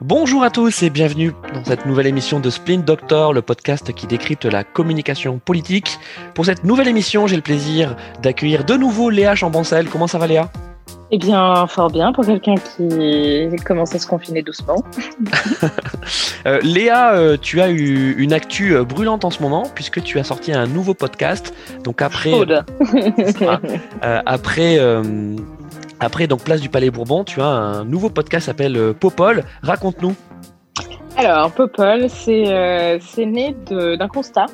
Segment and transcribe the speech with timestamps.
[0.00, 4.06] Bonjour à tous et bienvenue dans cette nouvelle émission de Splint Doctor, le podcast qui
[4.06, 5.98] décrypte la communication politique.
[6.34, 9.88] Pour cette nouvelle émission, j'ai le plaisir d'accueillir de nouveau Léa Chamboncel.
[9.88, 10.52] Comment ça va Léa?
[11.10, 14.84] Eh bien, fort bien pour quelqu'un qui commence à se confiner doucement.
[16.46, 20.20] Euh, Léa, euh, tu as eu une actu euh, brûlante en ce moment puisque tu
[20.20, 21.52] as sorti un nouveau podcast.
[21.82, 22.32] Donc après,
[24.02, 24.78] après
[26.00, 29.42] après, donc, place du Palais Bourbon, tu as un nouveau podcast qui s'appelle Popol.
[29.62, 30.14] Raconte-nous.
[31.18, 34.46] Alors, Popol, c'est euh, né d'un constat.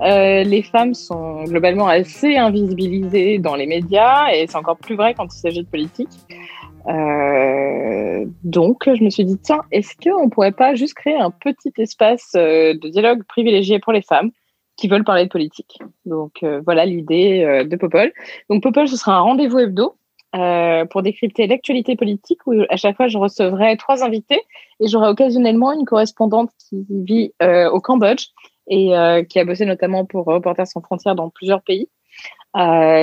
[0.00, 5.14] Euh, les femmes sont globalement assez invisibilisées dans les médias et c'est encore plus vrai
[5.14, 6.10] quand il s'agit de politique.
[6.86, 11.32] Euh, donc, je me suis dit, tiens, est-ce qu'on ne pourrait pas juste créer un
[11.32, 14.30] petit espace de dialogue privilégié pour les femmes
[14.76, 15.80] qui veulent parler de politique?
[16.06, 18.12] Donc, voilà l'idée de Popol.
[18.48, 19.96] Donc, Popol, ce sera un rendez-vous hebdo
[20.34, 24.40] euh, pour décrypter l'actualité politique où à chaque fois je recevrai trois invités
[24.80, 28.28] et j'aurai occasionnellement une correspondante qui vit euh, au Cambodge
[28.66, 31.88] et euh, qui a bossé notamment pour Reporters sans frontières dans plusieurs pays,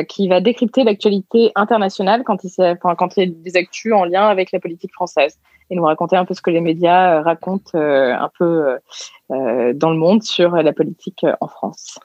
[0.07, 4.05] qui va décrypter l'actualité internationale quand il, enfin, quand il y a des actus en
[4.05, 5.37] lien avec la politique française
[5.69, 8.77] et nous raconter un peu ce que les médias racontent un peu
[9.29, 11.99] dans le monde sur la politique en France.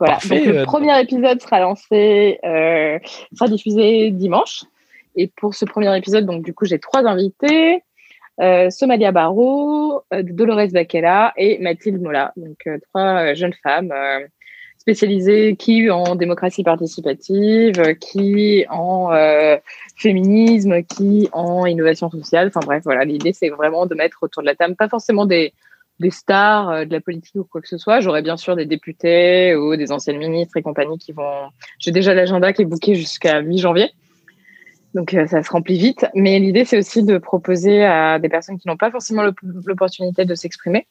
[0.00, 0.14] Voilà.
[0.14, 2.98] Donc, le premier épisode sera lancé, euh,
[3.34, 4.64] sera diffusé dimanche.
[5.20, 7.82] Et pour ce premier épisode, donc du coup, j'ai trois invités
[8.40, 12.32] euh, Somalia Barrault, euh, Dolores Bakela et Mathilde Mola.
[12.36, 13.92] Donc euh, trois jeunes femmes
[14.78, 19.10] spécialisées qui en démocratie participative, qui en
[19.94, 22.48] féminisme, qui en innovation sociale.
[22.48, 25.52] Enfin bref, voilà, l'idée c'est vraiment de mettre autour de la table, pas forcément des
[25.98, 28.00] des stars de la politique ou quoi que ce soit.
[28.00, 31.50] J'aurai bien sûr des députés ou des anciennes ministres et compagnie qui vont.
[31.78, 33.90] J'ai déjà l'agenda qui est booké jusqu'à mi-janvier.
[34.94, 36.06] Donc euh, ça se remplit vite.
[36.14, 40.34] Mais l'idée, c'est aussi de proposer à des personnes qui n'ont pas forcément l'opportunité de
[40.34, 40.86] s'exprimer,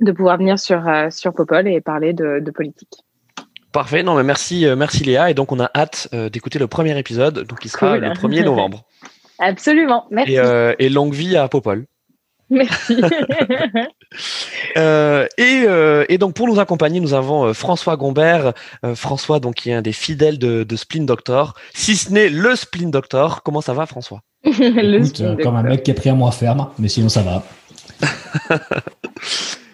[0.00, 3.04] de pouvoir venir sur, euh, sur Popol et parler de, politique.
[3.72, 5.30] Parfait, non mais merci, euh, merci Léa.
[5.30, 8.84] Et donc on a hâte d'écouter le premier épisode, donc qui sera le 1er novembre.
[9.38, 10.36] Absolument, merci.
[10.78, 11.86] et longue vie à Popol.
[12.52, 13.00] Merci.
[14.76, 18.52] Euh, euh, et, donc pour nous accompagner, nous avons euh, François Gombert.
[18.94, 22.56] François, donc qui est un des fidèles de, de Splin Doctor, si ce n'est le
[22.56, 23.42] Splin Doctor.
[23.42, 24.20] Comment ça va, François?
[24.44, 27.42] Comme un mec qui a pris un mois ferme, mais sinon ça va.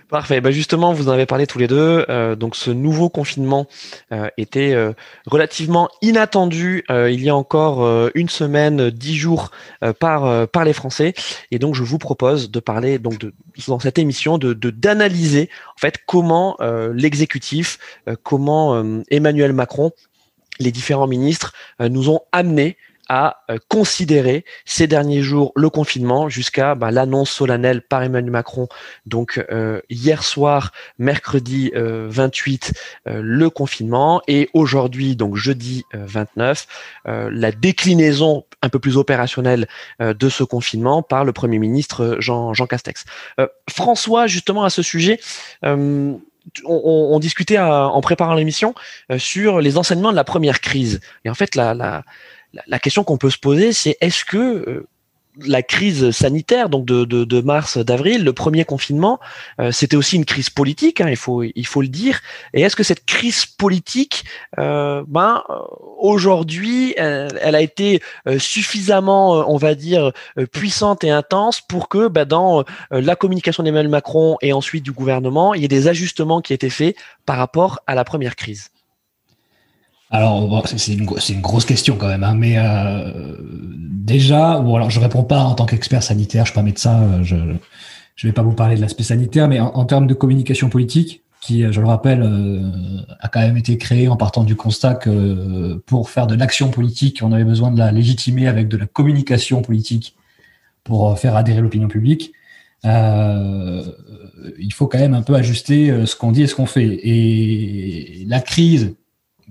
[0.09, 0.41] Parfait.
[0.41, 2.07] Bah justement, vous en avez parlé tous les deux.
[2.09, 3.67] Euh, donc, ce nouveau confinement
[4.11, 4.95] euh, était euh,
[5.27, 9.51] relativement inattendu il y a encore une semaine, dix jours
[9.99, 11.13] par par les Français.
[11.51, 13.35] Et donc, je vous propose de parler donc de,
[13.67, 16.57] dans cette émission de d'analyser en fait comment
[16.93, 17.79] l'exécutif,
[18.23, 19.93] comment Emmanuel Macron
[20.61, 22.77] les différents ministres nous ont amenés
[23.09, 28.69] à euh, considérer ces derniers jours le confinement jusqu'à bah, l'annonce solennelle par Emmanuel Macron.
[29.07, 32.73] Donc euh, hier soir, mercredi 28,
[33.07, 36.67] euh, le confinement et aujourd'hui, donc jeudi 29,
[37.05, 39.67] la déclinaison un peu plus opérationnelle
[40.01, 43.05] de ce confinement par le Premier ministre Jean, Castex.
[43.69, 45.21] François, justement à ce sujet,
[45.63, 46.21] on,
[46.65, 48.75] on, discutait en préparant l'émission
[49.17, 51.01] sur les enseignements de la première crise.
[51.25, 52.05] Et en fait, la, la,
[52.67, 54.87] la, question qu'on peut se poser, c'est est-ce que euh,
[55.47, 59.21] la crise sanitaire, donc de, mars, d'avril, le premier confinement,
[59.61, 62.21] euh, c'était aussi une crise politique, hein, il faut il faut le dire.
[62.55, 64.25] Et est-ce que cette crise politique,
[64.59, 65.45] euh, ben
[65.99, 68.03] aujourd'hui, elle, a été
[68.39, 70.13] suffisamment, on va dire,
[70.51, 75.55] puissante et intense pour que, ben, dans la communication d'Emmanuel Macron et ensuite du gouvernement,
[75.55, 78.71] il y ait des ajustements qui aient été faits par rapport à la première crise?
[80.11, 83.37] Alors, c'est une, une, grosse question quand même, hein, mais euh,
[84.09, 87.23] déjà, bon, alors je réponds pas en tant qu'expert sanitaire, je suis pas médecin, euh,
[87.23, 87.37] je
[88.17, 91.63] je vais pas vous parler de l'aspect sanitaire, mais en, termes de communication politique, qui,
[91.71, 96.11] je le rappelle, euh, a quand même été créé en partant du constat que pour
[96.11, 100.17] faire de l'action politique, on avait besoin de la légitimer avec de la communication politique
[100.83, 102.33] pour faire adhérer l'opinion publique.
[102.85, 103.85] Euh,
[104.59, 106.99] il faut quand même un peu ajuster ce qu'on dit et ce qu'on fait.
[107.05, 108.97] Et la crise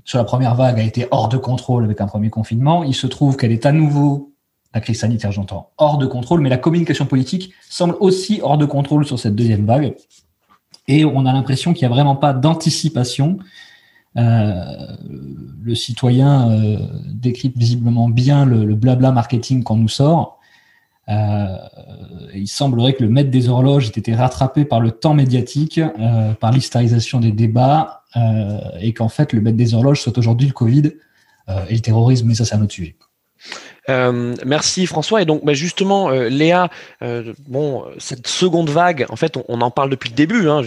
[0.08, 2.86] sur la première vague a été hors de contrôle avec un premier confinement.
[2.86, 4.32] Il se trouve qu'elle est à nouveau,
[4.74, 8.66] la crise sanitaire j'entends, hors de contrôle, mais la communication politique semble aussi hors de
[8.66, 9.96] contrôle sur cette deuxième vague.
[10.88, 13.38] Et on a l'impression qu'il n'y a vraiment pas d'anticipation.
[14.16, 14.64] Euh,
[15.62, 20.40] le citoyen euh, décrypte visiblement bien le, blabla marketing qu'on nous sort.
[21.10, 21.58] Euh,
[22.34, 26.34] il semblerait que le maître des horloges ait été rattrapé par le temps médiatique, euh,
[26.34, 30.54] par l'histarisation des débats, euh, et qu'en fait le maître des horloges soit aujourd'hui le
[30.54, 30.94] Covid
[31.50, 32.96] euh, et le terrorisme, mais ça, ça nous tuer.
[33.90, 35.22] Euh, merci François.
[35.22, 36.70] Et donc, bah, justement, Léa,
[37.48, 40.50] bon, cette seconde vague, en fait, on, en parle depuis le début.
[40.50, 40.62] Hein,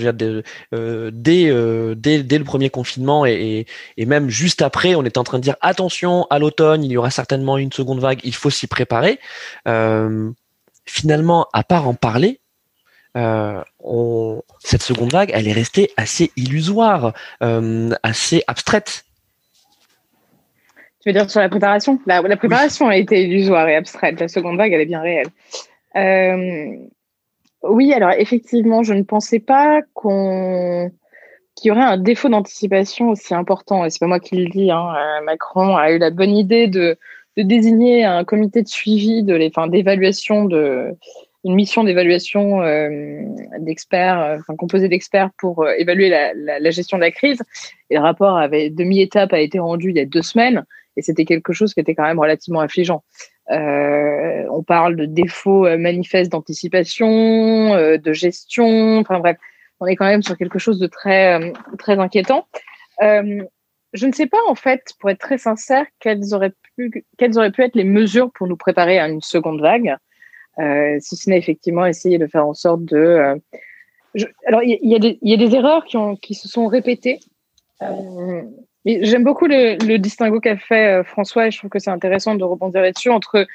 [1.13, 3.67] dès, le premier confinement et,
[3.99, 7.11] même juste après, on est en train de dire attention, à l'automne, il y aura
[7.11, 8.21] certainement une seconde vague.
[8.25, 9.19] Il faut s'y préparer.
[10.87, 12.41] finalement, à part en parler,
[13.15, 17.13] on, cette seconde vague, elle est restée assez illusoire,
[18.03, 19.05] assez abstraite.
[21.03, 21.99] Tu veux dire sur la préparation?
[22.05, 24.21] La, la, préparation a été illusoire et abstraite.
[24.21, 25.29] La seconde vague, elle est bien réelle.
[25.97, 26.77] Euh,
[27.63, 30.91] oui, alors effectivement, je ne pensais pas qu'on
[31.57, 33.85] qu'il y aurait un défaut d'anticipation aussi important.
[33.85, 34.71] Et c'est pas moi qui le dis.
[34.71, 34.95] Hein.
[34.95, 36.99] Euh, Macron a eu la bonne idée de,
[37.37, 40.97] de désigner un comité de suivi de les, d'évaluation de
[41.45, 43.23] une mission d'évaluation euh,
[43.59, 47.43] d'experts, euh, enfin composée d'experts pour euh, évaluer la, gestion de la crise.
[47.89, 50.65] Et le rapport avait demi-étape a été rendu il y a deux semaines.
[50.97, 53.03] Et c'était quelque chose qui était quand même relativement affligeant.
[53.49, 59.39] On parle de défauts manifestes d'anticipation, de gestion, enfin bref,
[59.81, 62.47] on est quand même sur quelque chose de très, très inquiétant.
[63.01, 67.51] je ne sais pas, en fait, pour être très sincère, quelles auraient pu, quelles auraient
[67.51, 69.97] pu être les mesures pour nous préparer à une seconde vague,
[70.57, 73.41] si ce n'est effectivement essayer de faire en sorte de.
[74.47, 77.21] alors, il y, y, y, a des erreurs qui, ont, qui se sont répétées.
[78.87, 82.35] J'aime beaucoup le, le distinguo qu'a fait euh, François et je trouve que c'est intéressant
[82.35, 83.47] de rebondir là-dessus entre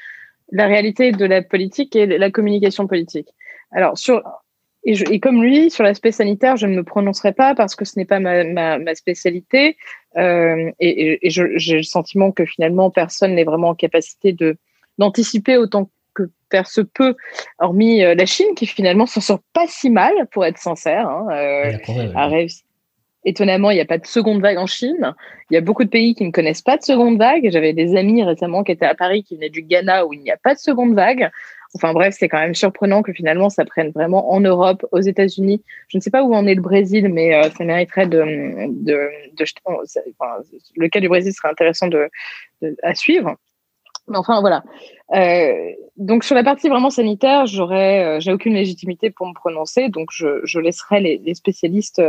[0.52, 3.28] la réalité de la politique et la communication politique.
[3.72, 4.22] Alors, sur,
[4.84, 7.84] et, je, et comme lui, sur l'aspect sanitaire, je ne me prononcerai pas parce que
[7.84, 9.76] ce n'est pas ma, ma, ma spécialité
[10.16, 14.56] euh, et, et j'ai le sentiment que finalement personne n'est vraiment en capacité de
[14.98, 15.90] d'anticiper autant que
[16.50, 17.14] faire se peut,
[17.58, 21.26] hormis euh, la Chine qui finalement s'en sort pas si mal, pour être sincère, hein,
[21.32, 22.46] euh,
[23.28, 25.12] Étonnamment, il n'y a pas de seconde vague en Chine.
[25.50, 27.50] Il y a beaucoup de pays qui ne connaissent pas de seconde vague.
[27.50, 30.30] J'avais des amis récemment qui étaient à Paris, qui venaient du Ghana, où il n'y
[30.30, 31.28] a pas de seconde vague.
[31.74, 35.60] Enfin bref, c'est quand même surprenant que finalement ça prenne vraiment en Europe, aux États-Unis.
[35.88, 38.22] Je ne sais pas où en est le Brésil, mais euh, ça mériterait de,
[38.68, 40.42] de, de, enfin,
[40.76, 42.08] le cas du Brésil serait intéressant de,
[42.84, 43.34] à suivre.
[44.08, 44.62] Mais enfin voilà.
[45.14, 49.88] Euh, donc sur la partie vraiment sanitaire, j'aurais, euh, j'ai aucune légitimité pour me prononcer,
[49.88, 52.02] donc je, je laisserai les, les spécialistes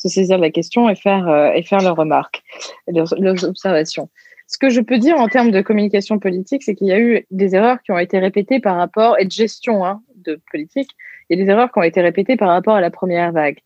[0.00, 2.42] se saisir de la question et faire, euh, et faire leurs remarques,
[2.88, 4.08] leurs, leurs, observations.
[4.46, 7.26] Ce que je peux dire en termes de communication politique, c'est qu'il y a eu
[7.30, 10.90] des erreurs qui ont été répétées par rapport, et de gestion hein, de politique,
[11.28, 13.58] il y a des erreurs qui ont été répétées par rapport à la première vague.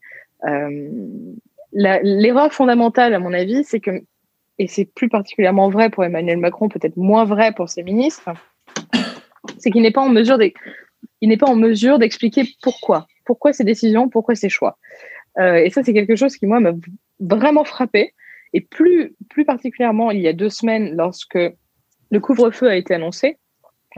[0.47, 0.89] Euh,
[1.77, 4.03] L'erreur fondamentale, à mon avis, c'est que,
[4.57, 8.29] et c'est plus particulièrement vrai pour Emmanuel Macron, peut-être moins vrai pour ses ministres,
[9.57, 10.37] c'est qu'il n'est pas en mesure
[11.21, 14.77] il n'est pas en mesure d'expliquer pourquoi, pourquoi ces décisions, pourquoi ces choix.
[15.39, 16.71] Euh, et ça, c'est quelque chose qui, moi, m'a
[17.19, 18.13] vraiment frappé.
[18.53, 21.37] Et plus, plus particulièrement, il y a deux semaines, lorsque
[22.11, 23.37] le couvre-feu a été annoncé,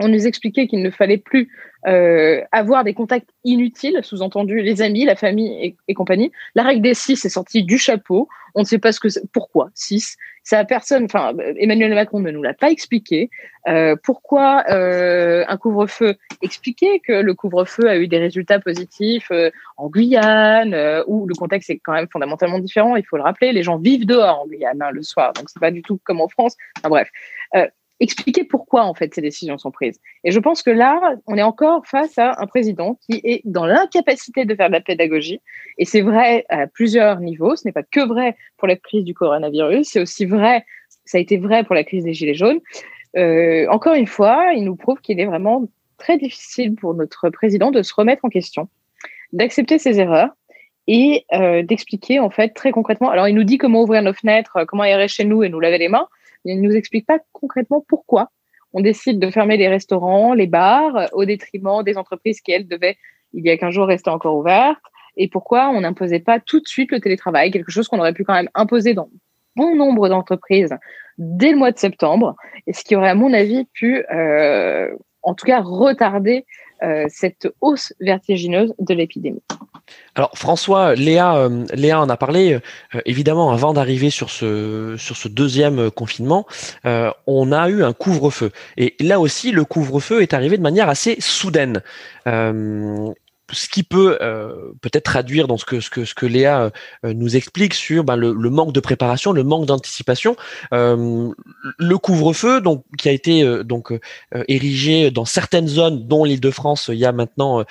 [0.00, 1.48] on nous expliquait qu'il ne fallait plus
[1.86, 6.32] euh, avoir des contacts inutiles, sous-entendu les amis, la famille et, compagnie.
[6.54, 8.28] La règle des six est sortie du chapeau.
[8.54, 10.16] On ne sait pas ce que pourquoi six.
[10.42, 11.04] Ça a personne.
[11.04, 13.30] Enfin, Emmanuel Macron ne nous l'a pas expliqué.
[13.68, 19.30] Euh, pourquoi euh, un couvre-feu Expliquer que le couvre-feu a eu des résultats positifs
[19.76, 20.74] en Guyane,
[21.06, 22.96] où le contexte est quand même fondamentalement différent.
[22.96, 23.52] Il faut le rappeler.
[23.52, 26.20] Les gens vivent dehors en Guyane hein, le soir, donc c'est pas du tout comme
[26.20, 26.56] en France.
[26.78, 27.08] Enfin, bref.
[28.00, 29.98] Expliquer pourquoi en fait ces décisions sont prises.
[30.22, 33.66] Et je pense que là, on est encore face à un président qui est dans
[33.66, 35.40] l'incapacité de faire de la pédagogie.
[35.78, 37.56] Et c'est vrai à plusieurs niveaux.
[37.56, 40.64] Ce n'est pas que vrai pour la crise du coronavirus, c'est aussi vrai,
[41.04, 42.60] ça a été vrai pour la crise des gilets jaunes.
[43.16, 47.70] Euh, encore une fois, il nous prouve qu'il est vraiment très difficile pour notre président
[47.70, 48.68] de se remettre en question,
[49.32, 50.30] d'accepter ses erreurs
[50.86, 53.10] et euh, d'expliquer en fait très concrètement.
[53.10, 55.78] Alors il nous dit comment ouvrir nos fenêtres, comment aérer chez nous et nous laver
[55.78, 56.08] les mains
[56.48, 58.30] il ne nous explique pas concrètement pourquoi.
[58.72, 62.96] On décide de fermer les restaurants, les bars, au détriment des entreprises qui, elles, devaient,
[63.32, 64.82] il y a 15 jours, rester encore ouvertes,
[65.16, 68.24] et pourquoi on n'imposait pas tout de suite le télétravail, quelque chose qu'on aurait pu
[68.24, 69.08] quand même imposer dans
[69.56, 70.74] bon nombre d'entreprises
[71.18, 72.36] dès le mois de septembre,
[72.66, 76.67] et ce qui aurait, à mon avis, pu, euh, en tout cas, retarder euh,
[77.08, 79.42] cette hausse vertigineuse de l'épidémie.
[80.14, 82.54] Alors François, Léa, euh, Léa en a parlé.
[82.54, 86.46] Euh, évidemment, avant d'arriver sur ce sur ce deuxième confinement,
[86.84, 88.50] on a eu un couvre-feu.
[88.76, 91.82] Et là aussi, le couvre-feu est arrivé de manière assez soudaine
[93.52, 96.70] ce qui peut euh, peut-être traduire dans ce que ce que ce que Léa
[97.04, 100.36] euh, nous explique sur ben, le, le, manque de préparation, le manque d'anticipation,
[100.72, 101.30] euh,
[101.78, 103.98] le couvre-feu donc qui a été euh, donc euh,
[104.48, 107.64] érigé dans certaines zones, dont l'Île-de-France, il y a maintenant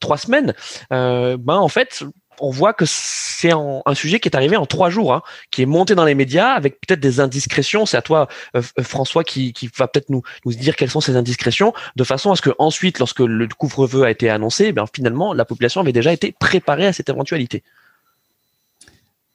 [0.00, 0.54] trois semaines.
[0.90, 2.04] ben en fait
[2.40, 5.66] on voit que c'est un sujet qui est arrivé en trois jours, hein, qui est
[5.66, 7.86] monté dans les médias avec peut-être des indiscrétions.
[7.86, 11.72] C'est à toi, euh, euh, François, qui, va peut-être nous, dire quelles sont ces indiscrétions,
[11.96, 15.44] de façon à ce que ensuite, lorsque le couvre-feu a été annoncé, ben finalement, la
[15.44, 17.62] population avait déjà été préparée à cette éventualité.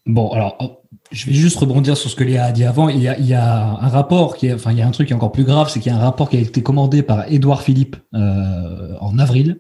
[0.06, 2.90] Bon, alors, oh, je vais juste rebondir sur ce que Léa a dit avant.
[2.90, 5.16] Il y a, un rapport qui est, enfin, il y a un truc qui est
[5.16, 7.62] encore plus grave, c'est qu'il y a un rapport qui a été commandé par Édouard
[7.62, 9.60] Philippe euh, en avril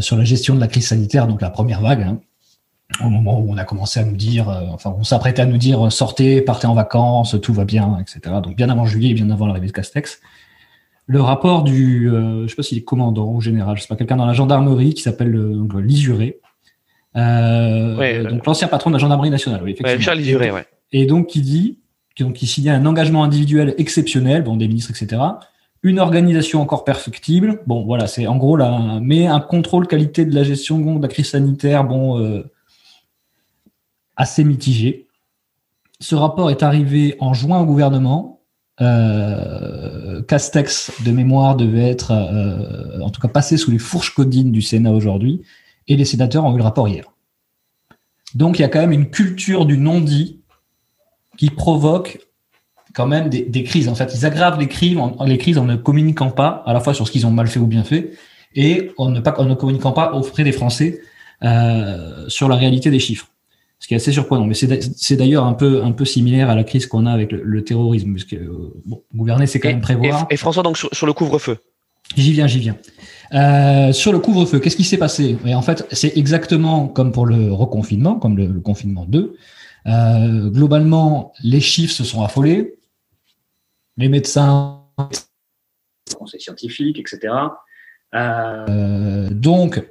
[0.00, 2.02] sur la gestion de la crise sanitaire, donc la première vague.
[2.02, 2.20] Hein,
[3.02, 5.56] au moment où on a commencé à nous dire, euh, enfin, on s'apprêtait à nous
[5.56, 8.36] dire sortez, partez en vacances, tout va bien, etc.
[8.42, 10.20] Donc bien avant juillet, bien avant l'arrivée de Castex.
[11.06, 14.16] Le rapport du, je sais pas s'il est commandant ou général, je sais pas, quelqu'un
[14.16, 15.32] dans la gendarmerie qui s'appelle
[15.78, 16.38] Lisuré,
[17.16, 20.00] euh, donc l'ancien patron de la gendarmerie nationale, oui, effectivement.
[20.00, 20.66] Charles ouais.
[20.92, 21.78] Et donc qui dit,
[22.18, 25.20] donc qui signait un engagement individuel exceptionnel, bon des ministres, etc.
[25.84, 30.34] Une organisation encore perfectible, bon voilà, c'est en gros là, mais un contrôle qualité de
[30.34, 32.48] la gestion de la crise sanitaire, bon euh,
[34.16, 35.08] assez mitigé.
[35.98, 38.40] Ce rapport est arrivé en juin au gouvernement.
[38.80, 44.52] Euh, Castex de mémoire devait être, euh, en tout cas, passé sous les fourches codines
[44.52, 45.42] du Sénat aujourd'hui
[45.88, 47.04] et les sénateurs ont eu le rapport hier.
[48.34, 50.40] Donc il y a quand même une culture du non-dit
[51.36, 52.20] qui provoque
[52.94, 53.88] quand même des, crises.
[53.88, 56.80] En fait, ils aggravent les crises, en, les crises en ne communiquant pas à la
[56.80, 58.12] fois sur ce qu'ils ont mal fait ou bien fait,
[58.54, 61.00] et en ne, pas, en ne communiquant pas auprès des Français
[61.42, 63.28] euh, sur la réalité des chiffres.
[63.78, 64.46] Ce qui est assez surprenant.
[64.46, 67.64] Mais c'est d'ailleurs un peu, un peu similaire à la crise qu'on a avec le,
[67.64, 68.12] terrorisme.
[68.12, 70.26] Parce que, euh, bon, gouverner, c'est quand même prévoir.
[70.30, 71.58] Et, François, donc sur le couvre-feu
[72.16, 72.76] J'y viens, j'y viens.
[73.34, 75.38] Euh, sur le couvre-feu, qu'est-ce qui s'est passé?
[75.46, 79.34] Et En fait, c'est exactement comme pour le reconfinement, comme le, confinement 2.
[79.86, 82.74] Euh, globalement, les chiffres se sont affolés.
[83.96, 84.82] Les médecins,
[86.08, 87.32] les conseils scientifiques, etc.
[88.14, 89.82] Euh, donc,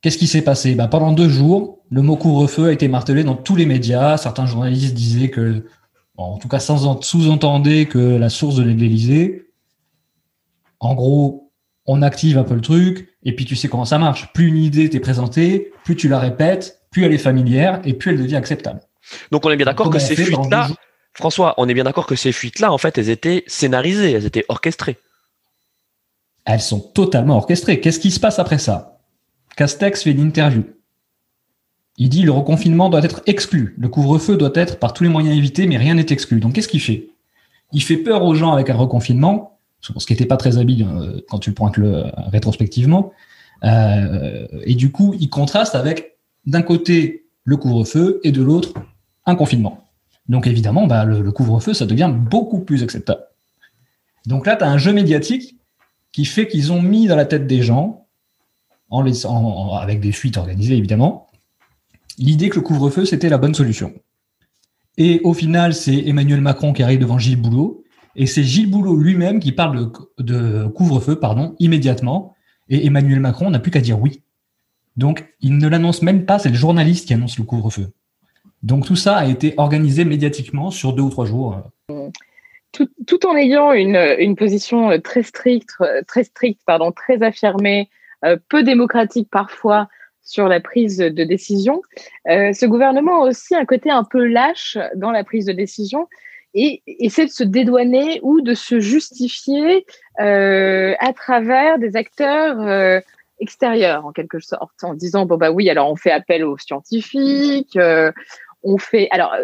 [0.00, 0.74] qu'est-ce qui s'est passé?
[0.74, 4.16] Ben, Pendant deux jours, le mot couvre-feu a été martelé dans tous les médias.
[4.16, 5.66] Certains journalistes disaient que,
[6.16, 9.50] en tout cas, sous-entendaient que la source de l'Élysée,
[10.80, 11.52] en gros,
[11.86, 14.32] on active un peu le truc, et puis tu sais comment ça marche.
[14.32, 18.12] Plus une idée t'est présentée, plus tu la répètes, plus elle est familière, et plus
[18.12, 18.80] elle devient acceptable.
[19.30, 20.68] Donc on est bien d'accord que ces fuites-là,
[21.14, 24.44] François, on est bien d'accord que ces fuites-là, en fait, elles étaient scénarisées, elles étaient
[24.48, 24.98] orchestrées.
[26.44, 27.80] Elles sont totalement orchestrées.
[27.80, 28.98] Qu'est-ce qui se passe après ça?
[29.56, 30.64] Castex fait une interview.
[31.96, 33.74] Il dit le reconfinement doit être exclu.
[33.78, 36.40] Le couvre-feu doit être par tous les moyens évités, mais rien n'est exclu.
[36.40, 37.08] Donc qu'est-ce qu'il fait?
[37.72, 39.54] Il fait peur aux gens avec un reconfinement
[39.98, 43.12] ce qui n'était pas très habile euh, quand tu le pointes le, rétrospectivement.
[43.64, 46.16] Euh, et du coup, il contraste avec
[46.46, 48.74] d'un côté le couvre-feu et de l'autre
[49.26, 49.83] un confinement.
[50.28, 53.22] Donc évidemment, bah, le, couvre-feu, ça devient beaucoup plus acceptable.
[54.26, 55.58] Donc là, tu as un jeu médiatique
[56.12, 58.06] qui fait qu'ils ont mis dans la tête des gens,
[58.90, 61.28] avec des fuites organisées évidemment,
[62.18, 63.92] l'idée que le couvre-feu, c'était la bonne solution.
[64.96, 67.84] Et au final, c'est Emmanuel Macron qui arrive devant Gilles Boulot
[68.16, 72.34] et c'est Gilles Boulot lui-même qui parle de, couvre-feu, pardon, immédiatement.
[72.68, 74.22] Et Emmanuel Macron n'a plus qu'à dire oui.
[74.96, 77.92] Donc, il ne l'annonce même pas, c'est le journaliste qui annonce le couvre-feu.
[78.64, 81.62] Donc, tout ça a été organisé médiatiquement sur deux ou trois jours.
[82.72, 85.70] Tout, en ayant une, position très stricte,
[86.08, 87.88] très stricte, pardon, très affirmée,
[88.24, 89.88] euh, peu démocratique parfois
[90.22, 91.82] sur la prise de décision,
[92.30, 96.08] euh, ce gouvernement a aussi un côté un peu lâche dans la prise de décision
[96.54, 99.84] et essaie de se dédouaner ou de se justifier
[100.20, 103.00] euh, à travers des acteurs euh,
[103.40, 107.76] extérieurs en quelque sorte, en disant bon bah oui alors on fait appel aux scientifiques,
[107.76, 108.12] euh,
[108.64, 109.34] on fait alors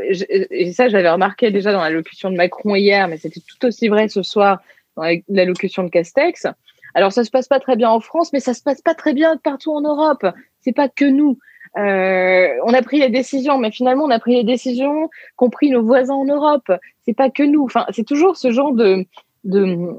[0.51, 3.89] et ça j'avais remarqué déjà dans la locution de Macron hier, mais c'était tout aussi
[3.89, 4.61] vrai ce soir
[4.97, 6.47] dans la locution de Castex.
[6.95, 9.13] Alors ça se passe pas très bien en France, mais ça se passe pas très
[9.13, 10.27] bien partout en Europe.
[10.61, 11.39] C'est pas que nous.
[11.77, 15.71] Euh, on a pris les décisions, mais finalement, on a pris les décisions qu'ont pris
[15.71, 16.71] nos voisins en Europe.
[17.05, 17.65] C'est pas que nous.
[17.65, 19.05] Enfin, c'est toujours ce genre de
[19.45, 19.97] de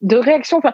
[0.00, 0.58] de, réaction.
[0.58, 0.72] Enfin,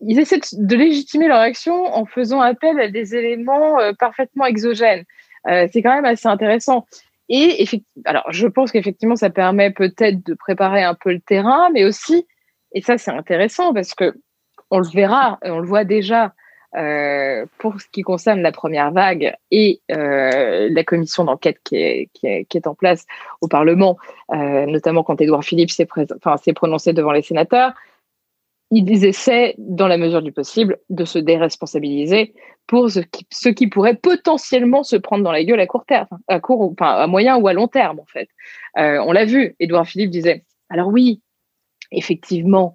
[0.00, 5.04] ils essaient de légitimer leur action en faisant appel à des éléments euh, parfaitement exogènes.
[5.48, 6.86] Euh, c'est quand même assez intéressant.
[7.28, 7.66] Et
[8.04, 12.26] alors, je pense qu'effectivement, ça permet peut-être de préparer un peu le terrain, mais aussi,
[12.72, 14.14] et ça c'est intéressant parce que
[14.70, 16.32] on le verra, on le voit déjà
[16.76, 22.10] euh, pour ce qui concerne la première vague et euh, la commission d'enquête qui est,
[22.12, 23.06] qui, qui est, en place
[23.40, 23.96] au Parlement,
[24.32, 27.72] euh, notamment quand Édouard Philippe s'est prononcé devant les sénateurs,
[28.70, 32.34] ils essaient, dans la mesure du possible, de se déresponsabiliser
[32.66, 36.08] pour ce qui, ce qui pourrait potentiellement se prendre dans la gueule à court terme,
[36.26, 38.28] à court, enfin, à moyen ou à long terme, en fait.
[38.78, 41.22] Euh, on l'a vu, Édouard Philippe disait, alors oui,
[41.92, 42.74] effectivement,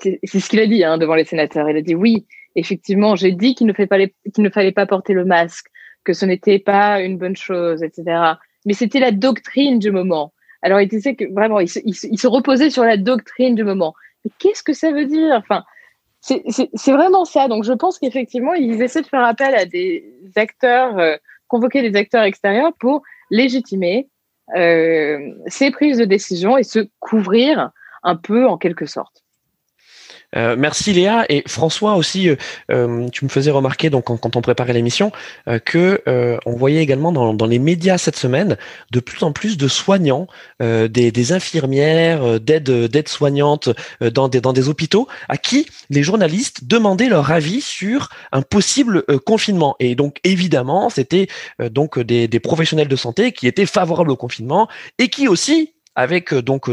[0.00, 3.32] c'est ce qu'il a dit hein, devant les sénateurs, il a dit oui, effectivement, j'ai
[3.32, 5.66] dit qu'il ne, ne fallait pas porter le masque,
[6.04, 8.34] que ce n'était pas une bonne chose, etc.
[8.64, 10.32] Mais c'était la doctrine du moment.
[10.62, 13.94] Alors, il disait que vraiment, il se, reposait sur la doctrine du moment.
[14.38, 15.34] Qu'est-ce que ça veut dire?
[15.36, 15.64] Enfin,
[16.20, 17.48] c'est vraiment ça.
[17.48, 21.16] Donc, je pense qu'effectivement, ils essaient de faire appel à des acteurs, euh,
[21.48, 24.08] convoquer des acteurs extérieurs pour légitimer
[24.56, 27.70] euh, ces prises de décision et se couvrir
[28.02, 29.25] un peu en quelque sorte.
[30.36, 32.28] Euh, merci Léa et François aussi.
[32.28, 32.36] Euh,
[32.70, 35.10] euh, tu me faisais remarquer donc quand, on préparait l'émission
[35.64, 36.02] que
[36.44, 38.56] on voyait également dans, les médias cette semaine
[38.90, 40.26] de plus en plus de soignants,
[40.60, 47.30] des, infirmières, d'aides soignantes dans des dans des hôpitaux à qui les journalistes demandaient leur
[47.30, 49.76] avis sur un possible confinement.
[49.80, 51.28] Et donc évidemment c'était
[51.70, 56.34] donc des, des professionnels de santé qui étaient favorables au confinement et qui aussi avec
[56.34, 56.68] donc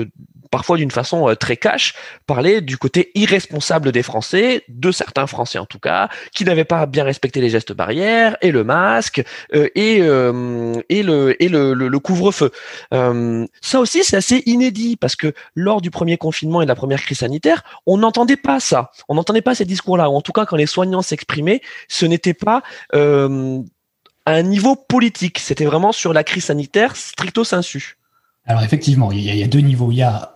[0.53, 1.95] parfois d'une façon euh, très cash,
[2.27, 6.85] parler du côté irresponsable des Français, de certains Français en tout cas, qui n'avaient pas
[6.85, 9.23] bien respecté les gestes barrières et le masque
[9.55, 12.51] euh, et euh, et le et le, le, couvre-feu.
[12.91, 17.01] ça aussi c'est assez inédit parce que lors du premier confinement et de la première
[17.01, 20.45] crise sanitaire, on n'entendait pas ça, on n'entendait pas ces discours-là, ou en tout cas
[20.45, 22.61] quand les soignants s'exprimaient, ce n'était pas
[22.91, 27.97] à un niveau politique, c'était vraiment sur la crise sanitaire stricto sensu.
[28.45, 29.91] Alors effectivement, il y, a, deux niveaux.
[29.91, 30.35] Il y a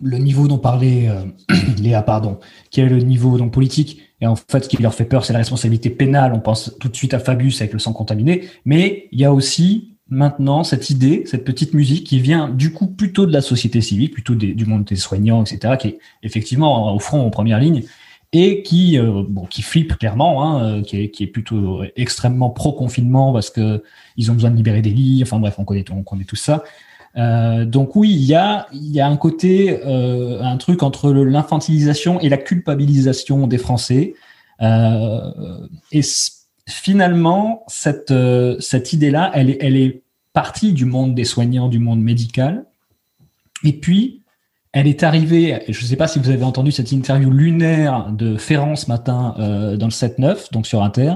[0.00, 1.24] le niveau dont parlait euh,
[1.78, 2.38] Léa, pardon,
[2.70, 5.32] qui est le niveau donc politique, et en fait, ce qui leur fait peur, c'est
[5.32, 6.32] la responsabilité pénale.
[6.32, 9.32] On pense tout de suite à Fabius avec le sang contaminé, mais il y a
[9.32, 13.80] aussi maintenant cette idée, cette petite musique qui vient du coup plutôt de la société
[13.80, 17.82] civile, plutôt du monde des soignants, etc., qui est effectivement au front, en première ligne,
[18.32, 23.48] et qui, euh, bon, qui flippe clairement, hein, euh, qui, est, plutôt extrêmement pro-confinement parce
[23.48, 23.82] que
[24.16, 25.20] ils ont besoin de libérer des lits.
[25.22, 26.64] Enfin bref, on connaît tout ça.
[27.16, 28.66] Euh, donc oui, il y a,
[29.06, 34.14] un côté, euh, un truc entre l'infantilisation et la culpabilisation des Français.
[34.62, 35.20] Euh,
[35.92, 36.02] et
[36.68, 38.10] finalement, cette,
[38.92, 40.02] idée-là, elle est, elle est
[40.32, 42.64] partie du monde des soignants, du monde médical.
[43.62, 44.22] Et puis,
[44.72, 48.36] elle est arrivée, je ne sais pas si vous avez entendu cette interview lunaire de
[48.36, 51.12] Ferrand ce matin dans le 7-9, donc sur Inter,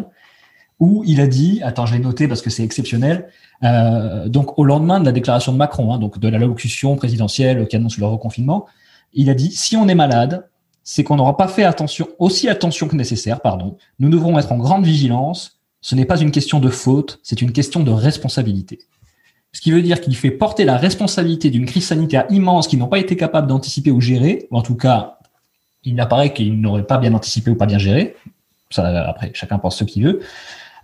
[0.80, 3.28] où il a dit, attends, je l'ai noté parce que c'est exceptionnel,
[3.64, 7.66] euh, donc au lendemain de la déclaration de Macron, hein, donc de la locution présidentielle
[7.66, 8.66] qui annonce le reconfinement,
[9.12, 10.48] il a dit si on est malade,
[10.84, 13.76] c'est qu'on n'aura pas fait attention, aussi attention que nécessaire, pardon.
[13.98, 15.60] Nous devrons être en grande vigilance.
[15.80, 18.78] Ce n'est pas une question de faute, c'est une question de responsabilité.
[19.52, 22.88] Ce qui veut dire qu'il fait porter la responsabilité d'une crise sanitaire immense qu'ils n'ont
[22.88, 25.18] pas été capables d'anticiper ou gérer, ou en tout cas,
[25.84, 28.16] il apparaît qu'ils n'auraient pas bien anticipé ou pas bien géré.
[28.70, 30.20] Ça, après, chacun pense ce qu'il veut.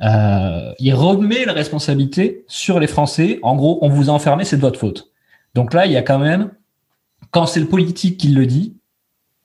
[0.05, 3.38] Euh, il remet la responsabilité sur les Français.
[3.43, 5.12] En gros, on vous a enfermé, c'est de votre faute.
[5.55, 6.53] Donc là, il y a quand même,
[7.31, 8.77] quand c'est le politique qui le dit,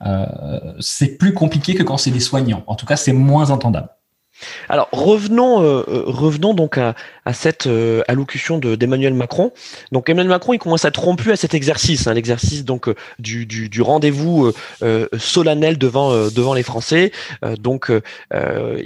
[0.06, 2.64] euh, c'est plus compliqué que quand c'est les soignants.
[2.68, 3.90] En tout cas, c'est moins entendable.
[4.68, 6.96] Alors revenons, euh, euh, revenons donc à,
[7.34, 9.52] cette euh, allocution d'Emmanuel Macron.
[9.92, 13.82] Donc Emmanuel Macron, il commence à rompu à cet exercice, hein, l'exercice donc du, du,
[13.82, 14.52] rendez-vous
[15.18, 17.12] solennel devant devant les Français.
[17.60, 17.92] donc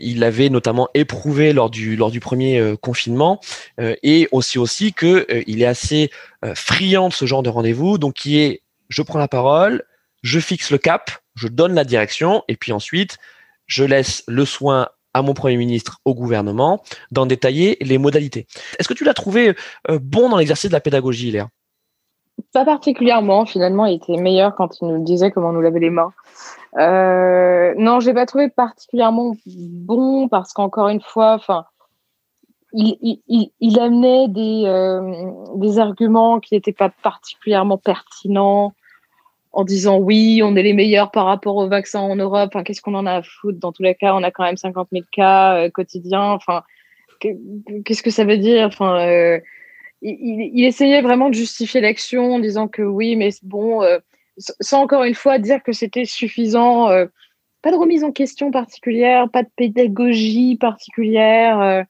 [0.01, 3.39] il avait notamment éprouvé lors du lors du premier confinement
[3.79, 6.11] et aussi aussi que il est assez
[6.53, 7.97] friand de ce genre de rendez-vous.
[7.97, 9.83] Donc qui est, je prends la parole,
[10.21, 13.17] je fixe le cap, je donne la direction et puis ensuite
[13.67, 18.47] je laisse le soin à mon Premier ministre, au gouvernement, d'en détailler les modalités.
[18.80, 19.56] Est-ce que tu l'as trouvé
[19.89, 21.49] euh, bon dans l'exercice de la pédagogie, Léa?
[22.52, 26.13] Pas particulièrement, finalement, il était meilleur quand il nous disait comment nous laver les mains.
[26.78, 31.65] Euh, non, je l'ai pas trouvé particulièrement bon parce qu'encore une fois, enfin,
[32.73, 34.28] il, amenait
[34.67, 38.73] euh, des arguments qui n'étaient pas particulièrement pertinents
[39.53, 42.49] en disant oui, on est les meilleurs par rapport aux vaccins en Europe.
[42.53, 43.59] Enfin, qu'est-ce qu'on en a à foutre?
[43.59, 46.31] Dans tous les cas, on a quand même 50 000 cas euh, quotidiens.
[46.31, 46.63] Enfin,
[47.19, 48.65] qu'est-ce que ça veut dire?
[48.65, 49.39] Enfin, euh,
[50.01, 53.99] il, essayait vraiment de justifier l'action en disant que oui, mais bon, euh,
[54.37, 56.87] sans encore une fois dire que c'était suffisant.
[57.61, 61.85] pas de remise en question particulière, pas de pédagogie particulière.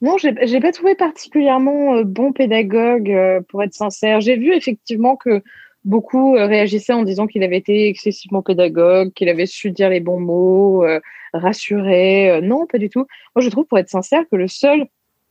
[0.00, 3.14] non, j'ai pas trouvé particulièrement bon pédagogue,
[3.48, 4.22] pour être sincère.
[4.22, 5.42] J'ai vu effectivement que
[5.86, 10.00] beaucoup euh, réagissaient en disant qu'il avait été excessivement pédagogue, qu'il avait su dire les
[10.00, 11.00] bons mots, euh,
[11.32, 12.30] rassurer.
[12.30, 13.06] Euh, non, pas du tout.
[13.34, 14.86] Moi, je trouve, pour être sincère, que le seul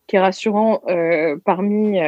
[0.08, 0.82] qui est rassurant
[1.46, 2.00] parmi...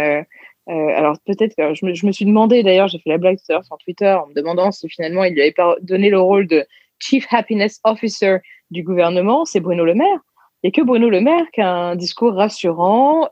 [0.68, 4.28] alors peut-être que je me, suis demandé, d'ailleurs, j'ai fait la blague sur Twitter en
[4.28, 6.64] me demandant si finalement il lui avait pas donné le rôle de
[7.00, 8.38] Chief Happiness Officer
[8.70, 10.20] du gouvernement, c'est Bruno Le Maire.
[10.62, 13.30] Et que Bruno Le Maire qui a un discours rassurant,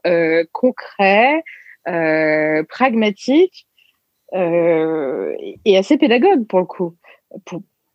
[0.52, 1.44] concret,
[1.84, 3.75] pragmatique, euh,
[4.34, 6.96] et assez pédagogue pour le coup.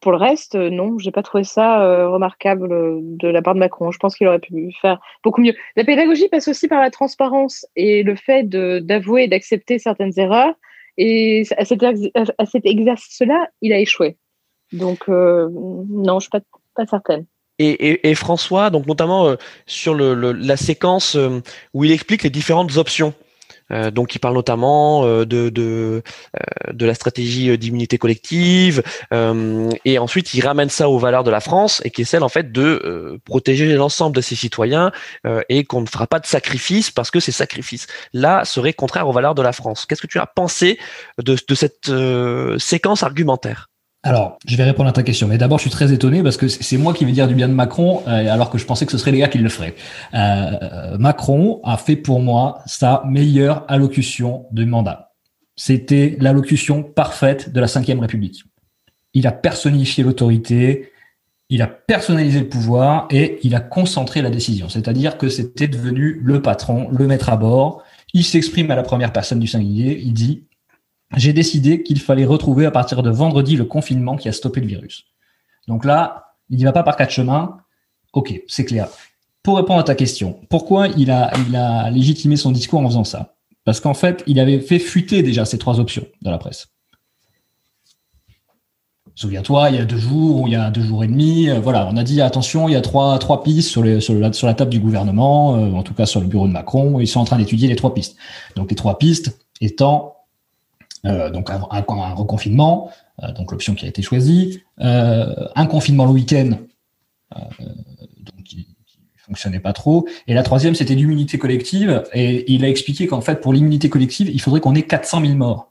[0.00, 2.68] pour le reste, non, j'ai pas trouvé ça remarquable
[3.16, 3.90] de la part de Macron.
[3.90, 5.54] Je pense qu'il aurait pu faire beaucoup mieux.
[5.76, 10.54] La pédagogie passe aussi par la transparence et le fait d'avouer et d'accepter certaines erreurs.
[10.96, 11.82] Et à cet,
[12.50, 14.16] cet exercice-là, il a échoué.
[14.72, 16.40] Donc, non, je suis pas,
[16.74, 17.26] pas certaine.
[17.58, 21.18] Et, François, donc notamment sur le, la séquence
[21.74, 23.12] où il explique les différentes options
[23.72, 26.02] euh, donc, il parle notamment euh, de de,
[26.36, 28.82] euh, de la stratégie d'immunité collective,
[29.84, 32.28] et ensuite il ramène ça aux valeurs de la France et qui est celle en
[32.28, 34.92] fait de protéger l'ensemble de ses citoyens
[35.48, 39.12] et qu'on ne fera pas de sacrifices parce que ces sacrifices là seraient contraires aux
[39.12, 39.86] valeurs de la France.
[39.86, 40.78] Qu'est-ce que tu as pensé
[41.18, 41.90] de, de cette
[42.58, 43.68] séquence argumentaire?
[44.02, 46.48] Alors, je vais répondre à ta question, mais d'abord, je suis très étonné parce que
[46.48, 48.92] c'est moi qui vais dire du bien de Macron, euh, alors que je pensais que
[48.92, 49.74] ce serait les gars qui le feraient.
[50.14, 55.12] Euh, Macron a fait pour moi sa meilleure allocution de mandat.
[55.54, 58.44] C'était l'allocution parfaite de la Ve République.
[59.12, 60.90] Il a personnifié l'autorité,
[61.50, 64.70] il a personnalisé le pouvoir et il a concentré la décision.
[64.70, 67.82] C'est-à-dire que c'était devenu le patron, le maître à bord.
[68.14, 70.00] Il s'exprime à la première personne du singulier.
[70.02, 70.44] Il dit
[71.16, 74.66] j'ai décidé qu'il fallait retrouver à partir de vendredi le confinement qui a stoppé le
[74.66, 75.06] virus.
[75.68, 77.58] Donc là, il n'y va pas par quatre chemins.
[78.12, 78.88] Ok, c'est clair.
[79.42, 83.04] Pour répondre à ta question, pourquoi il a, il a légitimé son discours en faisant
[83.04, 83.36] ça?
[83.64, 86.68] Parce qu'en fait, il avait fait fuiter déjà ces trois options dans la presse.
[89.14, 91.60] Souviens-toi, il y a deux jours ou il y a deux jours et demi, euh,
[91.60, 94.46] voilà, on a dit attention, il y a trois, trois pistes sur, sur, la, sur
[94.46, 97.20] la table du gouvernement, euh, en tout cas sur le bureau de Macron, ils sont
[97.20, 98.16] en train d'étudier les trois pistes.
[98.56, 100.16] Donc les trois pistes étant
[101.06, 102.90] euh, donc un, reconfinement,
[103.22, 106.58] euh, donc l'option qui a été choisie, euh, un confinement le week-end,
[108.44, 113.06] qui, qui fonctionnait pas trop, et la troisième c'était l'immunité collective, et il a expliqué
[113.06, 115.70] qu'en fait pour l'immunité collective il faudrait qu'on ait 400 000 morts.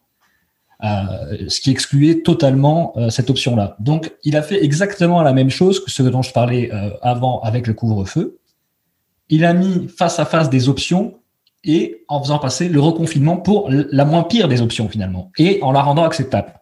[0.81, 3.75] Ce qui excluait totalement cette option-là.
[3.81, 7.67] Donc, il a fait exactement la même chose que ce dont je parlais avant avec
[7.67, 8.39] le couvre-feu.
[9.27, 11.18] Il a mis face à face des options
[11.63, 15.71] et en faisant passer le reconfinement pour la moins pire des options finalement, et en
[15.71, 16.53] la rendant acceptable.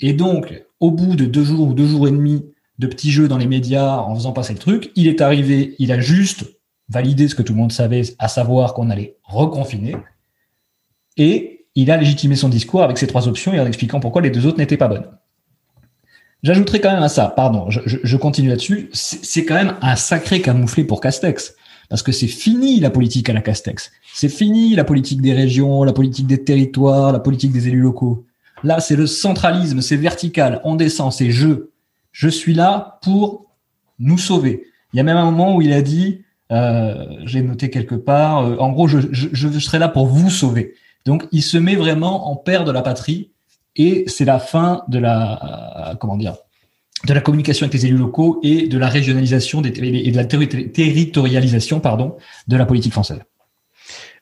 [0.00, 2.44] Et donc, au bout de deux jours ou deux jours et demi
[2.78, 5.92] de petits jeux dans les médias, en faisant passer le truc, il est arrivé, il
[5.92, 6.44] a juste
[6.88, 9.96] validé ce que tout le monde savait, à savoir qu'on allait reconfiner,
[11.16, 14.30] et il a légitimé son discours avec ces trois options et en expliquant pourquoi les
[14.30, 15.08] deux autres n'étaient pas bonnes.
[16.42, 20.82] J'ajouterai quand même à ça, pardon, je, continue là-dessus, c'est quand même un sacré camouflé
[20.82, 21.54] pour Castex.
[21.92, 23.92] Parce que c'est fini la politique à la Castex.
[24.14, 28.24] C'est fini la politique des régions, la politique des territoires, la politique des élus locaux.
[28.64, 31.68] Là, c'est le centralisme, c'est vertical, on descend, c'est je.
[32.10, 33.44] Je suis là pour
[33.98, 34.64] nous sauver.
[34.94, 38.38] Il y a même un moment où il a dit, euh, j'ai noté quelque part,
[38.38, 38.98] euh, en gros, je,
[39.58, 40.72] serai là pour vous sauver.
[41.04, 43.32] Donc, il se met vraiment en père de la patrie
[43.76, 46.36] et c'est la fin de la, euh, comment dire,
[47.06, 49.70] de la communication avec les élus locaux et de la régionalisation et
[50.10, 52.16] de la territorialisation pardon,
[52.48, 53.20] de la politique française.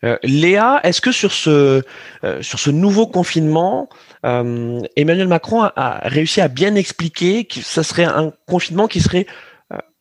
[0.03, 1.83] Euh, Léa, est-ce que sur ce,
[2.25, 3.88] euh, sur ce nouveau confinement,
[4.25, 9.01] euh, Emmanuel Macron a, a, réussi à bien expliquer que ce serait un confinement qui
[9.01, 9.27] serait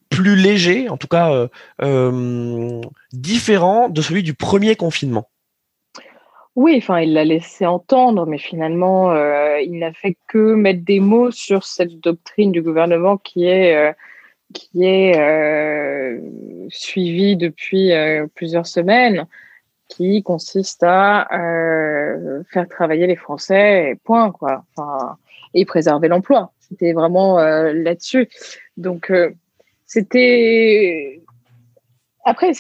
[0.10, 1.48] plus léger, en tout cas
[3.14, 5.29] différent de celui du premier confinement?
[6.60, 11.00] Oui, enfin, il l'a laissé entendre, mais finalement, euh, il n'a fait que mettre des
[11.00, 13.94] mots sur cette doctrine du gouvernement qui est, euh,
[14.54, 16.20] qui est euh,
[16.68, 17.92] suivie depuis
[18.36, 19.26] plusieurs semaines,
[19.88, 21.30] qui consiste à
[22.52, 24.66] faire travailler les Français, point, quoi.
[24.76, 25.16] Enfin,
[25.54, 26.52] et préserver l'emploi.
[26.60, 28.28] C'était vraiment là-dessus.
[28.76, 29.14] Donc,
[29.86, 31.22] c'était.
[32.26, 32.52] Après,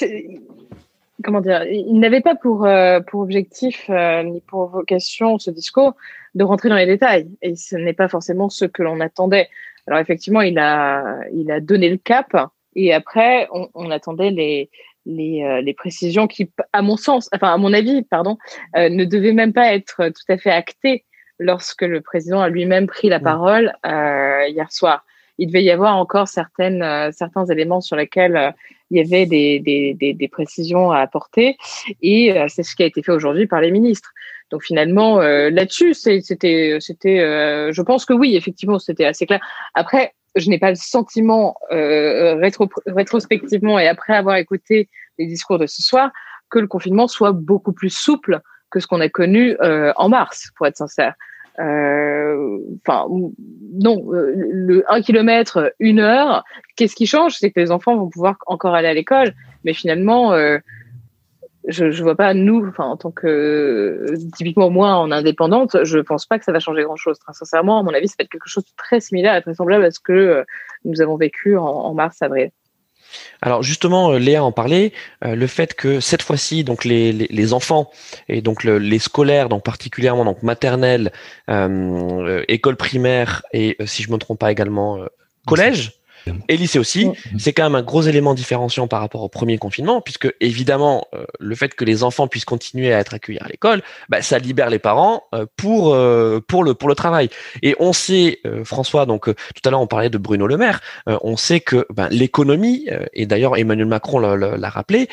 [1.24, 5.96] comment dire, il n'avait pas pour, euh, pour objectif euh, ni pour vocation ce discours
[6.36, 7.30] de rentrer dans les détails.
[7.42, 9.50] Et ce n'est pas forcément ce que l'on attendait.
[9.88, 12.36] Alors effectivement, il a, il a donné le cap
[12.76, 14.70] et après, on, on attendait les,
[15.06, 18.38] les, euh, les, précisions qui, à mon sens, enfin à mon avis, pardon,
[18.76, 21.06] euh, ne devaient même pas être tout à fait actées
[21.40, 25.06] lorsque le président a lui-même pris la parole hier soir
[25.40, 28.52] il devait y avoir encore certaines, euh, certains éléments sur lesquels euh,
[28.92, 31.58] il y avait des, des, des, des, précisions à apporter.
[32.02, 34.12] Et euh, c'est ce qui a été fait aujourd'hui par les ministres.
[34.52, 37.20] Donc finalement, là-dessus, c'était, c'était,
[37.72, 39.40] je pense que oui, effectivement, c'était assez clair.
[39.76, 45.68] Après, je n'ai pas le sentiment rétro, rétrospectivement et après avoir écouté les discours de
[45.68, 46.10] ce soir
[46.50, 50.66] que le confinement soit beaucoup plus souple que ce qu'on a connu en mars, pour
[50.66, 51.14] être sincère.
[51.60, 53.08] Euh, enfin,
[53.74, 56.44] non, euh, le 1 km, une heure,
[56.76, 57.36] qu'est-ce qui change?
[57.36, 59.34] C'est que les enfants vont pouvoir encore aller à l'école,
[59.66, 60.60] mais finalement, euh,
[61.68, 66.26] je ne vois pas, nous, enfin, en tant que, typiquement moi, en indépendante, je pense
[66.26, 67.20] pas que ça va changer grand-chose.
[67.20, 69.54] Très sincèrement, à mon avis, ça va être quelque chose de très similaire et très
[69.54, 70.46] semblable à ce que
[70.86, 72.52] nous avons vécu en, mars-avril.
[73.42, 74.94] Alors justement, euh, Léa en parlait,
[75.24, 77.90] euh, le fait que cette fois-ci, donc les, les, enfants
[78.28, 81.12] et donc les scolaires, donc particulièrement donc maternelle,
[82.48, 85.00] école primaire et si je me trompe pas également
[85.48, 85.94] collège,
[86.48, 90.02] et lycée aussi, c'est quand même un gros élément différenciant par rapport au premier confinement,
[90.02, 93.82] puisque évidemment, euh, le fait que les enfants puissent continuer à être accueillis à l'école,
[94.10, 97.30] bah, ça libère les parents euh, pour euh, pour le pour le travail.
[97.62, 101.38] Et on sait, François, donc tout à l'heure on parlait de Bruno Le Maire, on
[101.38, 105.08] sait que ben, l'économie, et d'ailleurs Emmanuel Macron l'a rappelé,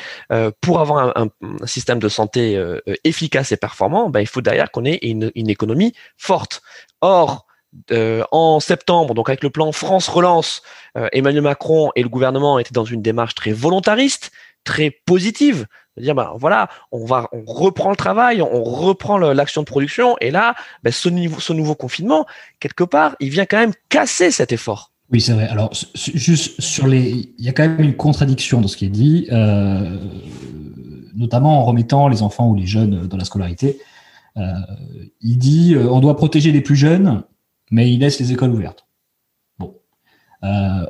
[0.61, 2.61] pour avoir un, un, système de santé
[3.05, 6.63] efficace et performant, ben, il faut derrière qu'on ait une, une économie forte.
[7.01, 7.46] Or,
[7.91, 10.63] euh, en septembre, donc avec le plan France Relance,
[10.97, 14.33] euh, Emmanuel Macron et le gouvernement étaient dans une démarche très volontariste,
[14.65, 19.61] très positive, de dire ben voilà, on va, on reprend le travail, on reprend l'action
[19.61, 20.55] de production, et là,
[20.87, 22.27] ce, ce nouveau confinement,
[22.61, 24.93] quelque part, il vient quand même casser cet effort.
[25.13, 25.47] Oui, c'est vrai.
[25.47, 28.91] Alors, juste sur les, il y a quand même une contradiction dans ce qui est
[28.91, 29.97] dit, euh,
[31.15, 33.79] notamment en remettant les enfants ou les jeunes dans la scolarité.
[34.37, 37.23] il dit, on doit protéger les plus jeunes,
[37.71, 38.87] mais il laisse les écoles ouvertes.
[39.59, 39.75] Bon.
[40.45, 40.87] Euh,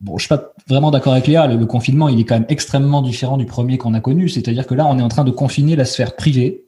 [0.00, 1.46] bon, je suis pas vraiment d'accord avec Léa.
[1.46, 4.28] Le, confinement, il est quand même extrêmement différent du premier qu'on a connu.
[4.28, 6.64] C'est-à-dire que là, on est en train de confiner la sphère privée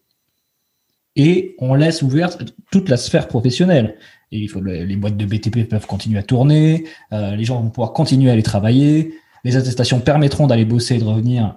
[1.16, 3.96] et on laisse ouverte toute la sphère professionnelle.
[4.32, 8.30] Et les boîtes de BTP peuvent continuer à tourner, euh, les gens vont pouvoir continuer
[8.30, 11.56] à aller travailler, les attestations permettront d'aller bosser et de revenir.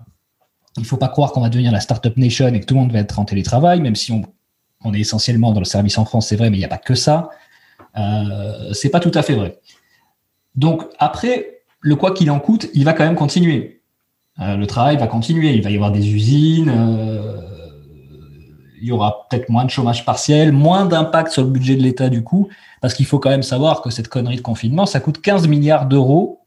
[0.78, 2.80] Il ne faut pas croire qu'on va devenir la startup nation et que tout le
[2.80, 4.24] monde va être en télétravail, même si on,
[4.84, 6.80] on est essentiellement dans le service en France, c'est vrai, mais il n'y a pas
[6.80, 7.30] que ça.
[7.98, 9.60] Euh, c'est pas tout à fait vrai.
[10.56, 13.82] Donc après, le quoi qu'il en coûte, il va quand même continuer.
[14.40, 15.54] Euh, le travail va continuer.
[15.54, 16.70] Il va y avoir des usines.
[16.70, 17.38] Euh,
[18.82, 22.10] il y aura peut-être moins de chômage partiel, moins d'impact sur le budget de l'État
[22.10, 22.50] du coup,
[22.82, 25.86] parce qu'il faut quand même savoir que cette connerie de confinement, ça coûte 15 milliards
[25.86, 26.42] d'euros,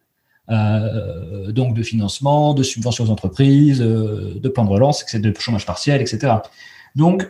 [0.46, 6.34] donc de financement, de subventions aux entreprises, de plans de relance, de chômage partiel, etc.
[6.94, 7.26] Donc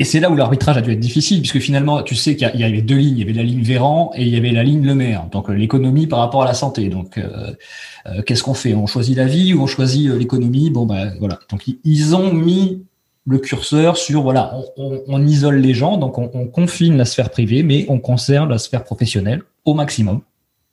[0.00, 2.62] et c'est là où l'arbitrage a dû être difficile, puisque finalement, tu sais qu'il y
[2.62, 3.16] avait deux lignes.
[3.16, 5.26] Il y avait la ligne Véran et il y avait la ligne Le Maire.
[5.32, 6.88] Donc, euh, l'économie par rapport à la santé.
[6.88, 7.52] Donc, euh,
[8.06, 8.74] euh, qu'est-ce qu'on fait?
[8.74, 10.70] On choisit la vie ou on choisit l'économie?
[10.70, 11.40] Bon, ben voilà.
[11.50, 12.84] Donc, ils ont mis
[13.26, 17.84] le curseur sur, voilà, on, isole les gens, donc on, confine la sphère privée, mais
[17.90, 20.22] on conserve la sphère professionnelle au maximum.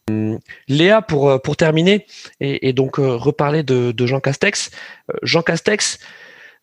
[0.10, 2.06] Hum, Léa, pour, pour terminer,
[2.40, 4.72] et, donc reparler de, Jean Castex.
[5.22, 6.00] Jean Castex,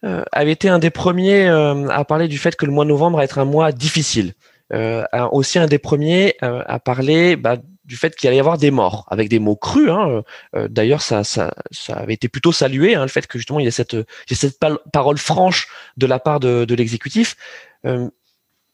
[0.03, 3.19] avait été un des premiers euh, à parler du fait que le mois de novembre
[3.19, 4.35] va être un mois difficile.
[4.73, 8.71] Euh, aussi un des premiers à parler bah, du fait qu'il allait y avoir des
[8.71, 9.91] morts, avec des mots crus.
[9.91, 10.23] Hein.
[10.71, 13.69] D'ailleurs, ça, ça, ça, avait été plutôt salué, hein, le fait que justement il y
[13.69, 14.59] a cette, il y a cette
[14.93, 17.37] parole franche de la part de, de l'exécutif.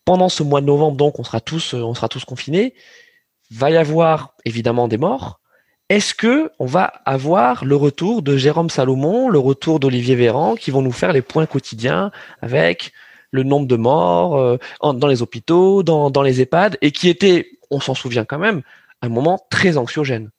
[0.04, 2.74] pendant ce mois de novembre, donc, on sera tous, on sera tous confinés.
[3.50, 5.40] Va y avoir évidemment des morts,
[5.88, 10.70] est-ce que on va avoir le retour de Jérôme Salomon, le retour d'Olivier Véran, qui
[10.70, 12.10] vont nous faire les points quotidiens
[12.42, 12.92] avec
[13.30, 17.80] le nombre de morts euh, dans les hôpitaux, dans, les EHPAD, et qui était, on
[17.80, 18.62] s'en souvient quand même,
[19.02, 20.30] un moment très anxiogène?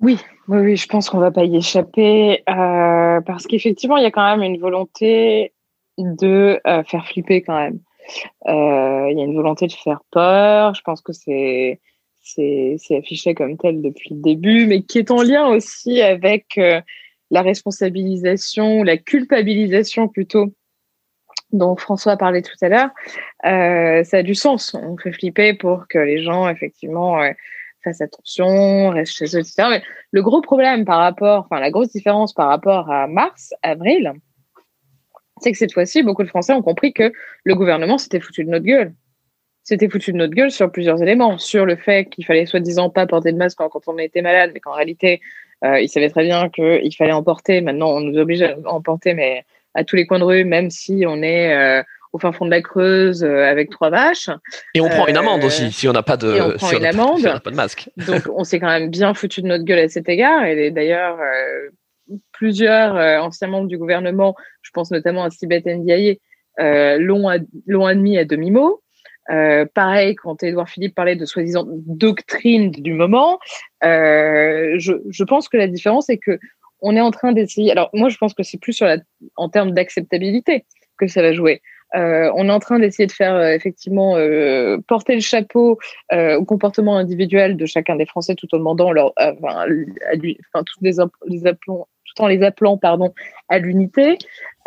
[0.00, 4.12] Oui, oui, je pense qu'on va pas y échapper euh, parce qu'effectivement, il y a
[4.12, 5.52] quand même une volonté
[5.98, 7.80] de euh, faire flipper quand même.
[8.46, 10.74] Il y a une volonté de faire peur.
[10.74, 11.80] Je pense que c'est
[12.34, 16.80] c'est affiché comme tel depuis le début, mais qui est en lien aussi avec euh,
[17.30, 20.54] la responsabilisation, la culpabilisation plutôt,
[21.52, 22.90] dont François parlait tout à l'heure.
[23.46, 24.74] Euh, ça a du sens.
[24.74, 27.30] On fait flipper pour que les gens, effectivement, euh,
[27.82, 29.64] fassent attention, restent chez eux, etc.
[29.70, 34.12] Mais le gros problème par rapport, enfin, la grosse différence par rapport à mars, avril,
[35.40, 37.12] c'est que cette fois-ci, beaucoup de Français ont compris que
[37.44, 38.92] le gouvernement s'était foutu de notre gueule
[39.68, 41.36] c'était foutu de notre gueule sur plusieurs éléments.
[41.36, 44.60] Sur le fait qu'il fallait soi-disant pas porter de masque quand on était malade, mais
[44.60, 45.20] qu'en réalité,
[45.62, 47.60] euh, il savait très bien qu'il fallait en porter.
[47.60, 50.70] Maintenant, on nous oblige à en porter, mais à tous les coins de rue, même
[50.70, 51.82] si on est euh,
[52.14, 54.30] au fin fond de la Creuse euh, avec trois vaches.
[54.74, 56.86] Et on prend une amende aussi si on n'a pas de, et on prend une
[56.86, 57.22] amende.
[57.44, 57.90] Pas, de masque.
[58.06, 60.46] Donc, on s'est quand même bien foutu de notre gueule à cet égard.
[60.46, 61.18] Et d'ailleurs,
[62.32, 66.20] plusieurs anciens membres du gouvernement, je pense notamment à Sibeth Ndiaye,
[66.56, 67.28] l'ont
[67.86, 68.80] admis à demi-mot.
[69.30, 73.38] Euh, pareil, quand Édouard Philippe parlait de soi-disant doctrine du moment,
[73.84, 76.38] euh, je, je, pense que la différence est que
[76.80, 77.70] on est en train d'essayer.
[77.70, 78.98] Alors moi, je pense que c'est plus sur la,
[79.36, 80.64] en termes d'acceptabilité
[80.96, 81.60] que ça va jouer.
[81.94, 84.16] on est en train d'essayer de faire effectivement
[84.86, 85.78] porter le chapeau
[86.12, 89.66] au comportement individuel de chacun des Français tout en demandant leur, enfin,
[90.10, 91.46] à lui, enfin, tous les, les
[92.20, 93.14] en les appelant pardon
[93.48, 94.18] à l'unité.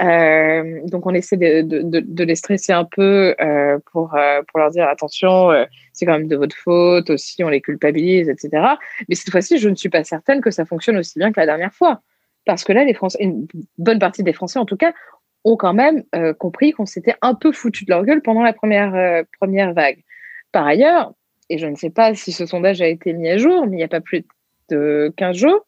[0.01, 4.87] Euh, donc on essaie de, les stresser un peu euh, pour euh, pour leur dire
[4.87, 5.49] attention,
[5.93, 8.75] c'est quand même de votre faute aussi, on les culpabilise, etc.
[9.07, 11.45] Mais cette fois-ci, je ne suis pas certaine que ça fonctionne aussi bien que la
[11.45, 12.01] dernière fois,
[12.45, 14.93] parce que là, les Français, une bonne partie des Français en tout cas,
[15.43, 16.03] ont quand même
[16.39, 20.03] compris qu'on s'était un peu foutu de leur gueule pendant la première première vague.
[20.51, 21.13] Par ailleurs,
[21.49, 23.77] et je ne sais pas si ce sondage a été mis à jour, mais il
[23.77, 24.25] n'y a pas plus
[24.69, 25.65] de 15 jours,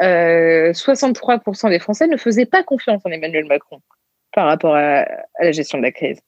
[0.00, 3.80] 63% euh, des Français ne faisaient pas confiance en Emmanuel Macron
[4.32, 5.06] par rapport à,
[5.40, 6.20] la gestion de la crise.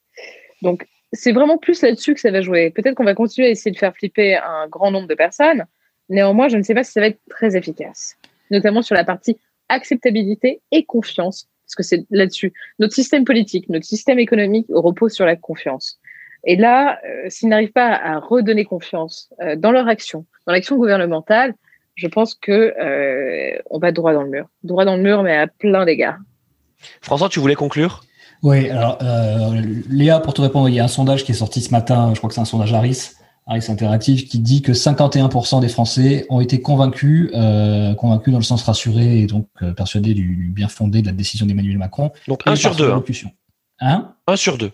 [0.63, 2.71] Donc, c'est vraiment plus là-dessus que ça va jouer.
[2.71, 5.67] Peut-être qu'on va continuer à essayer de faire flipper un grand nombre de personnes.
[6.09, 8.17] Néanmoins, je ne sais pas si ça va être très efficace,
[8.51, 12.55] notamment sur la partie acceptabilité et confiance, parce que c'est là-dessus.
[12.79, 16.01] Notre système politique, notre système économique repose sur la confiance.
[16.45, 20.77] Et là, euh, s'ils n'arrivent pas à redonner confiance euh, dans leur action, dans l'action
[20.77, 21.55] gouvernementale,
[21.99, 24.47] je pense que euh, on va droit dans le mur.
[24.63, 26.19] Droit dans le mur, mais à plein d'égards.
[27.01, 28.03] François, tu voulais conclure?
[28.45, 31.61] Oui, alors euh, Léa, pour te répondre, il y a un sondage qui est sorti
[31.61, 33.11] ce matin, je crois que c'est un sondage Harris,
[33.49, 38.45] Harris Interactive, qui dit que 51% des Français ont été convaincus, euh, convaincus dans le
[38.45, 42.13] sens rassuré et donc euh, persuadés du, bien fondé de la décision d'Emmanuel Macron.
[42.29, 42.93] Donc un sur deux.
[42.93, 43.03] Hein.
[43.81, 44.15] hein?
[44.29, 44.71] Un sur deux.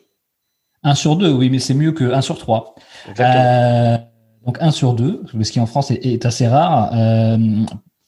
[0.83, 2.75] Un sur deux, oui, mais c'est mieux que un sur trois.
[3.09, 4.11] Exactement.
[4.47, 6.91] Donc un sur deux, ce qui en France est, assez rare.
[6.95, 7.39] Euh,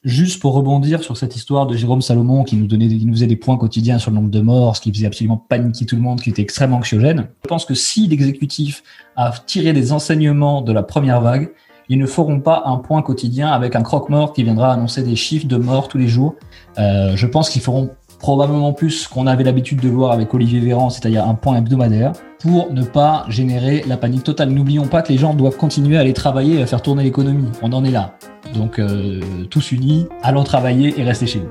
[0.03, 3.27] juste pour rebondir sur cette histoire de Jérôme Salomon qui nous donnait, qui nous faisait
[3.27, 6.03] des points quotidiens sur le nombre de morts, ce qui faisait absolument paniquer tout le
[6.03, 7.29] monde, qui était extrêmement anxiogène.
[7.43, 8.83] Je pense que si l'exécutif
[9.17, 11.51] a tiré des enseignements de la première vague,
[11.89, 15.47] ils ne feront pas un point quotidien avec un croque-mort qui viendra annoncer des chiffres
[15.47, 16.35] de morts tous les jours.
[16.79, 20.61] Euh, je pense qu'ils feront probablement plus ce qu'on avait l'habitude de voir avec Olivier
[20.61, 24.51] Véran, c'est-à-dire un point hebdomadaire, pour ne pas générer la panique totale.
[24.51, 27.49] N'oublions pas que les gens doivent continuer à aller travailler et à faire tourner l'économie.
[27.63, 28.15] On en est là.
[28.55, 31.51] Donc euh, tous unis, allons travailler et rester chez nous.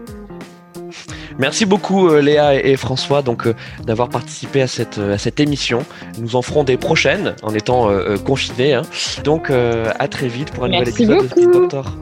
[1.38, 3.54] Merci beaucoup euh, Léa et François donc euh,
[3.86, 5.84] d'avoir participé à cette, à cette émission.
[6.19, 7.89] Nous en ferons des prochaines en étant
[8.25, 8.73] confinés.
[8.73, 8.84] Hein.
[9.23, 11.39] Donc à très vite pour un nouvel épisode beaucoup.
[11.41, 11.97] de Doctor.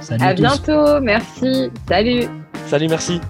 [0.00, 1.70] Salut à, à bientôt, merci.
[1.88, 2.26] Salut.
[2.66, 3.20] Salut, merci.